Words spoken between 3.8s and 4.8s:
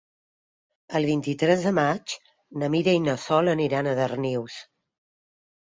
a Darnius.